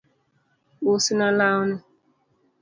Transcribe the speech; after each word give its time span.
Us 0.93 1.05
na 1.17 1.27
lawni 1.37 1.77